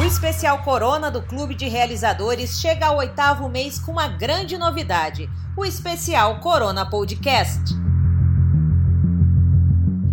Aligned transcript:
O 0.00 0.04
especial 0.04 0.62
Corona 0.62 1.10
do 1.10 1.20
Clube 1.20 1.56
de 1.56 1.66
Realizadores 1.66 2.60
chega 2.60 2.86
ao 2.86 2.98
oitavo 2.98 3.48
mês 3.48 3.80
com 3.80 3.90
uma 3.90 4.06
grande 4.06 4.56
novidade: 4.56 5.28
o 5.56 5.64
especial 5.64 6.38
Corona 6.38 6.88
Podcast. 6.88 7.74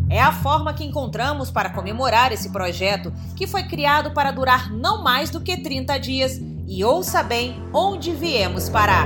É 0.09 0.19
a 0.19 0.31
forma 0.31 0.73
que 0.73 0.83
encontramos 0.83 1.51
para 1.51 1.69
comemorar 1.69 2.31
esse 2.31 2.49
projeto, 2.49 3.13
que 3.35 3.45
foi 3.45 3.63
criado 3.63 4.11
para 4.11 4.31
durar 4.31 4.71
não 4.71 5.03
mais 5.03 5.29
do 5.29 5.39
que 5.39 5.55
30 5.55 5.99
dias. 5.99 6.41
E 6.67 6.83
ouça 6.83 7.21
bem 7.21 7.63
onde 7.71 8.11
viemos 8.11 8.67
parar. 8.69 9.05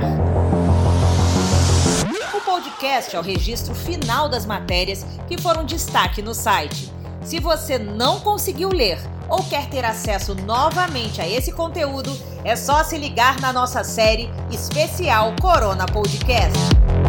O 2.34 2.40
podcast 2.40 3.14
é 3.14 3.18
o 3.18 3.22
registro 3.22 3.74
final 3.74 4.30
das 4.30 4.46
matérias 4.46 5.04
que 5.28 5.36
foram 5.36 5.62
destaque 5.62 6.22
no 6.22 6.34
site. 6.34 6.90
Se 7.22 7.38
você 7.38 7.78
não 7.78 8.20
conseguiu 8.20 8.70
ler 8.70 8.98
ou 9.30 9.42
quer 9.44 9.68
ter 9.70 9.84
acesso 9.84 10.34
novamente 10.34 11.20
a 11.20 11.28
esse 11.28 11.52
conteúdo, 11.52 12.10
é 12.44 12.56
só 12.56 12.82
se 12.82 12.98
ligar 12.98 13.40
na 13.40 13.52
nossa 13.52 13.84
série 13.84 14.28
especial 14.50 15.34
Corona 15.40 15.86
Podcast. 15.86 16.99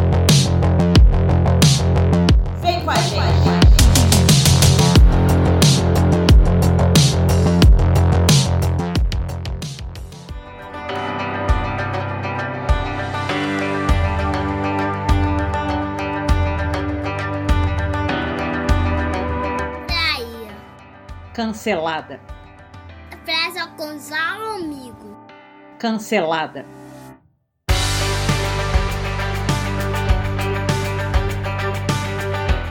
Cancelada. 21.41 22.21
Presta 23.25 23.65
com 23.69 23.85
um 23.87 24.53
amigo. 24.53 25.17
Cancelada. 25.79 26.67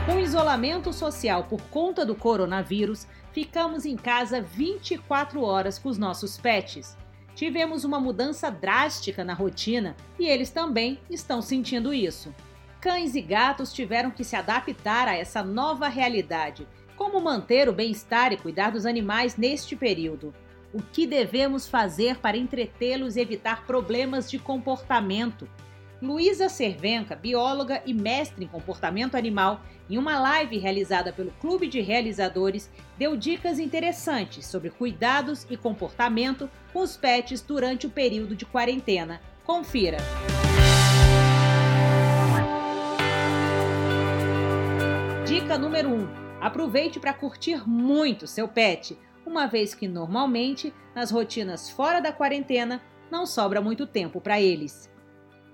Com 0.05 0.17
isolamento 0.19 0.93
social 0.93 1.43
por 1.43 1.61
conta 1.63 2.05
do 2.05 2.15
coronavírus, 2.15 3.05
ficamos 3.33 3.85
em 3.85 3.97
casa 3.97 4.41
24 4.41 5.43
horas 5.43 5.77
com 5.77 5.89
os 5.89 5.97
nossos 5.97 6.37
pets. 6.37 6.97
Tivemos 7.35 7.83
uma 7.83 7.99
mudança 7.99 8.49
drástica 8.49 9.21
na 9.21 9.33
rotina 9.33 9.97
e 10.17 10.29
eles 10.29 10.49
também 10.49 10.97
estão 11.09 11.41
sentindo 11.41 11.93
isso. 11.93 12.33
Cães 12.79 13.15
e 13.15 13.21
gatos 13.21 13.73
tiveram 13.73 14.11
que 14.11 14.23
se 14.23 14.37
adaptar 14.37 15.09
a 15.09 15.17
essa 15.17 15.43
nova 15.43 15.89
realidade 15.89 16.65
como 17.01 17.19
manter 17.19 17.67
o 17.67 17.73
bem-estar 17.73 18.31
e 18.31 18.37
cuidar 18.37 18.69
dos 18.69 18.85
animais 18.85 19.35
neste 19.35 19.75
período? 19.75 20.31
O 20.71 20.83
que 20.83 21.07
devemos 21.07 21.67
fazer 21.67 22.17
para 22.17 22.37
entretê-los 22.37 23.15
e 23.15 23.19
evitar 23.19 23.65
problemas 23.65 24.29
de 24.29 24.37
comportamento? 24.37 25.49
Luísa 25.99 26.47
Cervenca, 26.47 27.15
bióloga 27.15 27.81
e 27.87 27.93
mestre 27.93 28.45
em 28.45 28.47
comportamento 28.47 29.15
animal, 29.15 29.61
em 29.89 29.97
uma 29.97 30.19
live 30.19 30.59
realizada 30.59 31.11
pelo 31.11 31.31
Clube 31.41 31.67
de 31.67 31.81
Realizadores, 31.81 32.69
deu 32.99 33.17
dicas 33.17 33.57
interessantes 33.57 34.45
sobre 34.45 34.69
cuidados 34.69 35.47
e 35.49 35.57
comportamento 35.57 36.47
com 36.71 36.81
os 36.81 36.95
pets 36.95 37.41
durante 37.41 37.87
o 37.87 37.89
período 37.89 38.35
de 38.35 38.45
quarentena. 38.45 39.19
Confira! 39.43 39.97
Dica 45.25 45.57
número 45.57 45.89
1: 45.89 45.93
um, 45.95 46.30
Aproveite 46.41 46.99
para 46.99 47.13
curtir 47.13 47.69
muito 47.69 48.25
seu 48.25 48.47
pet, 48.47 48.97
uma 49.23 49.45
vez 49.45 49.75
que 49.75 49.87
normalmente, 49.87 50.73
nas 50.95 51.11
rotinas 51.11 51.69
fora 51.69 52.01
da 52.01 52.11
quarentena, 52.11 52.81
não 53.11 53.27
sobra 53.27 53.61
muito 53.61 53.85
tempo 53.85 54.19
para 54.19 54.41
eles. 54.41 54.89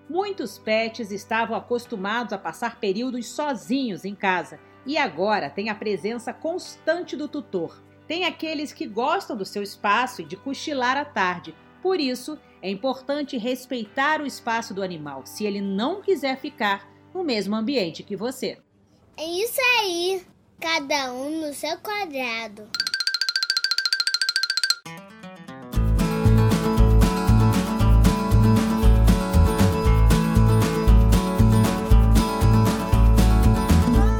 Muitos 0.09 0.57
pets 0.57 1.11
estavam 1.11 1.57
acostumados 1.57 2.31
a 2.31 2.37
passar 2.37 2.79
períodos 2.79 3.27
sozinhos 3.27 4.05
em 4.05 4.15
casa 4.15 4.57
e 4.85 4.97
agora 4.97 5.49
têm 5.49 5.69
a 5.69 5.75
presença 5.75 6.31
constante 6.33 7.17
do 7.17 7.27
tutor. 7.27 7.83
Tem 8.07 8.23
aqueles 8.23 8.71
que 8.71 8.87
gostam 8.87 9.35
do 9.35 9.43
seu 9.43 9.61
espaço 9.61 10.21
e 10.21 10.25
de 10.25 10.37
cochilar 10.37 10.95
à 10.95 11.03
tarde, 11.03 11.53
por 11.81 11.99
isso 11.99 12.39
é 12.61 12.69
importante 12.69 13.37
respeitar 13.37 14.21
o 14.21 14.25
espaço 14.25 14.73
do 14.73 14.81
animal 14.81 15.25
se 15.25 15.45
ele 15.45 15.59
não 15.59 16.01
quiser 16.01 16.37
ficar 16.37 16.89
no 17.13 17.25
mesmo 17.25 17.57
ambiente 17.57 18.03
que 18.03 18.15
você. 18.15 18.57
É 19.17 19.25
isso 19.25 19.59
aí! 19.81 20.36
Cada 20.59 21.13
um 21.13 21.41
no 21.41 21.53
seu 21.53 21.77
quadrado. 21.77 22.67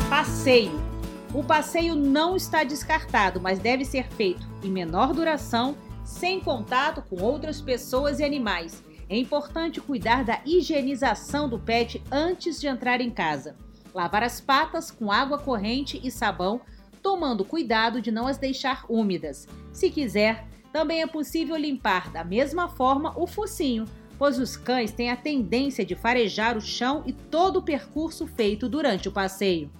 Passeio. 0.09 0.87
O 1.33 1.43
passeio 1.43 1.95
não 1.95 2.35
está 2.35 2.63
descartado, 2.63 3.41
mas 3.41 3.59
deve 3.59 3.83
ser 3.83 4.07
feito 4.07 4.47
em 4.63 4.69
menor 4.69 5.13
duração, 5.13 5.75
sem 6.05 6.39
contato 6.39 7.01
com 7.01 7.21
outras 7.21 7.61
pessoas 7.61 8.19
e 8.19 8.23
animais. 8.23 8.83
É 9.09 9.17
importante 9.17 9.81
cuidar 9.81 10.23
da 10.23 10.41
higienização 10.45 11.49
do 11.49 11.59
pet 11.59 12.01
antes 12.11 12.59
de 12.59 12.67
entrar 12.67 13.01
em 13.01 13.09
casa. 13.09 13.55
Lavar 13.93 14.23
as 14.23 14.39
patas 14.39 14.91
com 14.91 15.11
água 15.11 15.37
corrente 15.37 15.99
e 16.03 16.11
sabão, 16.11 16.61
tomando 17.01 17.45
cuidado 17.45 18.01
de 18.01 18.11
não 18.11 18.27
as 18.27 18.37
deixar 18.37 18.85
úmidas. 18.89 19.47
Se 19.71 19.89
quiser, 19.89 20.45
também 20.71 21.01
é 21.01 21.07
possível 21.07 21.55
limpar 21.55 22.11
da 22.11 22.23
mesma 22.23 22.67
forma 22.67 23.13
o 23.17 23.25
focinho, 23.25 23.85
pois 24.17 24.37
os 24.39 24.57
cães 24.57 24.91
têm 24.91 25.09
a 25.09 25.15
tendência 25.15 25.85
de 25.85 25.95
farejar 25.95 26.57
o 26.57 26.61
chão 26.61 27.03
e 27.05 27.13
todo 27.13 27.57
o 27.57 27.61
percurso 27.61 28.27
feito 28.27 28.67
durante 28.67 29.07
o 29.07 29.11
passeio. 29.11 29.71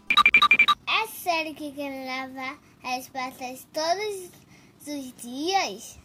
É 0.87 1.07
sério 1.07 1.53
que 1.53 1.71
quer 1.71 2.05
lavar 2.05 2.57
as 2.83 3.09
patas 3.09 3.67
todos 3.73 4.31
os 4.87 5.13
dias? 5.21 5.99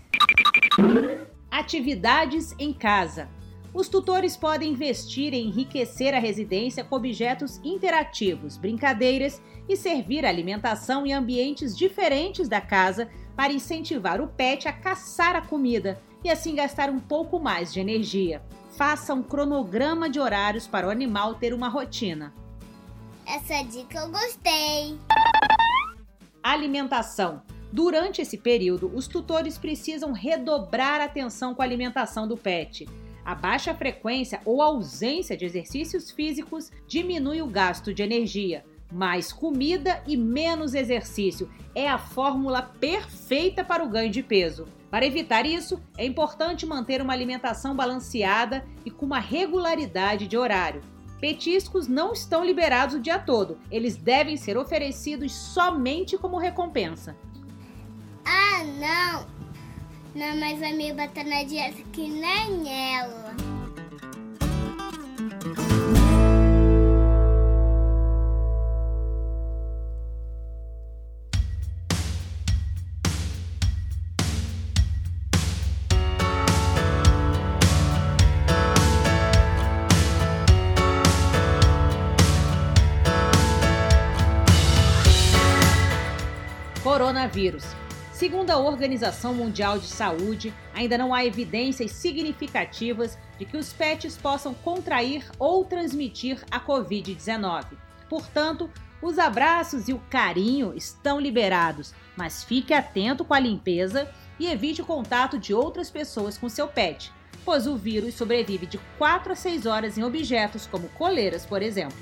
Atividades 1.50 2.54
em 2.58 2.72
casa. 2.72 3.28
Os 3.74 3.88
tutores 3.88 4.36
podem 4.36 4.72
investir 4.72 5.32
em 5.32 5.46
enriquecer 5.46 6.14
a 6.14 6.18
residência 6.18 6.84
com 6.84 6.94
objetos 6.96 7.58
interativos, 7.64 8.58
brincadeiras 8.58 9.40
e 9.66 9.76
servir 9.76 10.26
alimentação 10.26 11.06
em 11.06 11.14
ambientes 11.14 11.76
diferentes 11.76 12.48
da 12.48 12.60
casa 12.60 13.10
para 13.34 13.52
incentivar 13.52 14.20
o 14.20 14.28
pet 14.28 14.68
a 14.68 14.72
caçar 14.72 15.34
a 15.36 15.40
comida 15.40 15.98
e 16.22 16.28
assim 16.28 16.54
gastar 16.54 16.90
um 16.90 17.00
pouco 17.00 17.40
mais 17.40 17.72
de 17.72 17.80
energia. 17.80 18.42
Faça 18.76 19.14
um 19.14 19.22
cronograma 19.22 20.08
de 20.08 20.20
horários 20.20 20.66
para 20.66 20.86
o 20.86 20.90
animal 20.90 21.34
ter 21.36 21.54
uma 21.54 21.68
rotina. 21.68 22.34
Essa 23.26 23.62
dica 23.62 24.00
eu 24.00 24.10
gostei. 24.10 24.98
Alimentação. 26.42 27.42
Durante 27.72 28.20
esse 28.20 28.36
período, 28.36 28.92
os 28.94 29.08
tutores 29.08 29.56
precisam 29.56 30.12
redobrar 30.12 31.00
a 31.00 31.04
atenção 31.04 31.54
com 31.54 31.62
a 31.62 31.64
alimentação 31.64 32.28
do 32.28 32.36
pet. 32.36 32.86
A 33.24 33.34
baixa 33.34 33.74
frequência 33.74 34.40
ou 34.44 34.60
ausência 34.60 35.36
de 35.36 35.44
exercícios 35.44 36.10
físicos 36.10 36.70
diminui 36.86 37.40
o 37.40 37.46
gasto 37.46 37.94
de 37.94 38.02
energia. 38.02 38.64
Mais 38.90 39.32
comida 39.32 40.02
e 40.06 40.16
menos 40.16 40.74
exercício 40.74 41.50
é 41.74 41.88
a 41.88 41.96
fórmula 41.98 42.62
perfeita 42.62 43.64
para 43.64 43.82
o 43.82 43.88
ganho 43.88 44.10
de 44.10 44.22
peso. 44.22 44.66
Para 44.90 45.06
evitar 45.06 45.46
isso, 45.46 45.80
é 45.96 46.04
importante 46.04 46.66
manter 46.66 47.00
uma 47.00 47.14
alimentação 47.14 47.74
balanceada 47.74 48.66
e 48.84 48.90
com 48.90 49.06
uma 49.06 49.18
regularidade 49.18 50.28
de 50.28 50.36
horário. 50.36 50.82
Petiscos 51.18 51.86
não 51.88 52.12
estão 52.12 52.44
liberados 52.44 52.96
o 52.96 53.00
dia 53.00 53.18
todo, 53.18 53.56
eles 53.70 53.96
devem 53.96 54.36
ser 54.36 54.58
oferecidos 54.58 55.32
somente 55.32 56.18
como 56.18 56.36
recompensa. 56.36 57.16
Ah, 58.24 58.64
não! 58.64 59.41
Não, 60.14 60.37
mas 60.37 60.61
vai 60.61 60.73
me 60.75 60.93
botar 60.93 61.25
na 61.25 61.43
dieta 61.43 61.82
que 61.91 62.06
nem 62.06 62.97
ela. 62.97 63.32
Coronavírus 86.82 87.64
Segundo 88.22 88.50
a 88.50 88.56
Organização 88.56 89.34
Mundial 89.34 89.80
de 89.80 89.88
Saúde, 89.88 90.54
ainda 90.72 90.96
não 90.96 91.12
há 91.12 91.24
evidências 91.24 91.90
significativas 91.90 93.19
de 93.36 93.44
que 93.44 93.56
os 93.56 93.72
pets 93.72 94.16
possam 94.16 94.54
contrair 94.54 95.28
ou 95.40 95.64
transmitir 95.64 96.40
a 96.48 96.60
Covid-19. 96.60 97.76
Portanto, 98.08 98.70
os 99.02 99.19
abraços 99.19 99.88
e 99.88 99.92
o 99.92 99.98
carinho 100.08 100.72
estão 100.76 101.19
liberados. 101.19 101.92
mas 102.16 102.44
fique 102.44 102.72
atento 102.72 103.24
com 103.24 103.34
a 103.34 103.40
limpeza 103.40 104.08
e 104.38 104.46
evite 104.46 104.80
o 104.80 104.86
contato 104.86 105.36
de 105.36 105.52
outras 105.52 105.90
pessoas 105.90 106.38
com 106.38 106.48
seu 106.48 106.68
pet, 106.68 107.12
pois 107.44 107.66
o 107.66 107.75
vírus 107.75 108.14
sobrevive 108.14 108.66
de 108.66 108.78
4 108.98 109.32
a 109.32 109.34
6 109.34 109.66
horas 109.66 109.98
em 109.98 110.04
objetos 110.04 110.64
como 110.64 110.88
coleiras, 110.90 111.44
por 111.44 111.60
exemplo. 111.60 111.98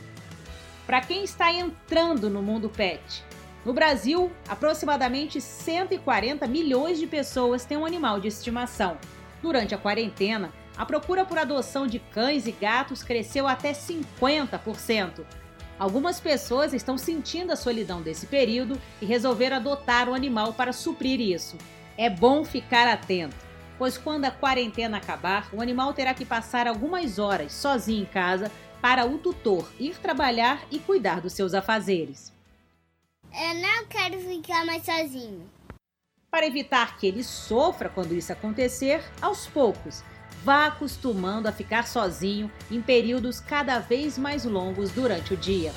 Para 0.87 1.01
quem 1.01 1.25
está 1.25 1.51
entrando 1.51 2.29
no 2.29 2.43
mundo 2.43 2.69
pet, 2.69 3.25
no 3.65 3.75
Brasil, 3.75 4.33
aproximadamente 4.49 5.41
140 5.41 6.47
milhões 6.47 6.99
de 6.99 7.07
pessoas 7.07 7.65
têm 7.65 7.77
um 7.77 7.85
animal 7.85 8.19
de 8.19 8.29
estimação. 8.29 8.97
Durante 9.43 9.75
a 9.75 9.79
quarentena, 9.79 10.51
a 10.77 10.87
procura 10.87 11.27
por 11.27 11.37
adoção 11.37 11.87
de 11.87 11.99
cães 11.99 12.47
e 12.47 12.53
gatos 12.53 13.03
cresceu 13.03 13.47
até 13.47 13.73
50%. 13.73 15.25
Algumas 15.79 16.19
pessoas 16.21 16.73
estão 16.73 16.97
sentindo 16.97 17.53
a 17.53 17.57
solidão 17.57 18.01
desse 18.01 18.27
período 18.27 18.81
e 19.01 19.05
resolveram 19.05 19.57
adotar 19.57 20.09
um 20.09 20.15
animal 20.15 20.55
para 20.55 20.73
suprir 20.73 21.21
isso. 21.21 21.57
É 21.99 22.09
bom 22.09 22.45
ficar 22.45 22.89
atento, 22.89 23.37
pois 23.79 23.99
quando 23.99 24.25
a 24.25 24.31
quarentena 24.31 24.97
acabar, 24.97 25.49
o 25.53 25.61
animal 25.61 25.93
terá 25.93 26.15
que 26.15 26.25
passar 26.25 26.67
algumas 26.67 27.19
horas 27.19 27.53
sozinho 27.53 28.03
em 28.03 28.07
casa 28.07 28.51
para 28.81 29.05
o 29.05 29.19
tutor 29.19 29.71
ir 29.79 29.99
trabalhar 29.99 30.63
e 30.71 30.79
cuidar 30.79 31.21
dos 31.21 31.35
seus 31.35 31.53
afazeres. 31.53 32.40
Eu 33.33 33.55
não 33.55 33.87
quero 33.87 34.19
ficar 34.19 34.67
mais 34.67 34.85
sozinho. 34.85 35.49
Para 36.31 36.47
evitar 36.47 36.99
que 36.99 37.07
ele 37.07 37.23
sofra 37.23 37.89
quando 37.89 38.15
isso 38.15 38.33
acontecer, 38.33 39.03
aos 39.21 39.47
poucos, 39.47 40.03
vá 40.45 40.67
acostumando 40.67 41.49
a 41.49 41.53
ficar 41.53 41.87
sozinho 41.87 42.51
em 42.71 42.81
períodos 42.81 43.41
cada 43.41 43.79
vez 43.79 44.17
mais 44.17 44.45
longos 44.45 44.91
durante 44.91 45.35
o 45.35 45.37
dia. 45.37 45.73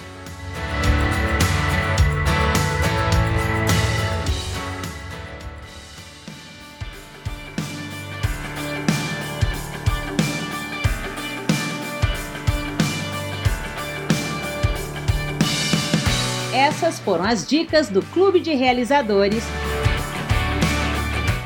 Essas 16.54 17.00
foram 17.00 17.26
as 17.26 17.48
dicas 17.48 17.90
do 17.90 18.02
Clube 18.02 18.40
de 18.40 18.54
Realizadores 18.54 19.44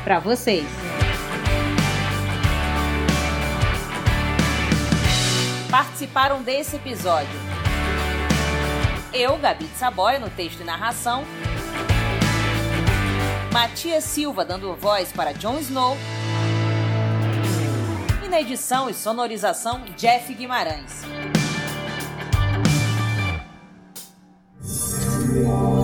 para 0.04 0.18
vocês. 0.18 0.66
Participaram 5.70 6.42
desse 6.42 6.76
episódio 6.76 7.48
eu, 9.12 9.36
Gabi 9.38 9.64
de 9.64 9.76
Saboia, 9.76 10.18
no 10.18 10.28
texto 10.30 10.60
e 10.60 10.64
narração, 10.64 11.24
Matias 13.52 14.04
Silva 14.04 14.44
dando 14.44 14.76
voz 14.76 15.10
para 15.10 15.32
Jon 15.32 15.58
Snow 15.58 15.96
e 18.24 18.28
na 18.28 18.40
edição 18.40 18.88
e 18.88 18.94
sonorização 18.94 19.84
Jeff 19.96 20.32
Guimarães. 20.34 21.02
Thank. 25.28 25.77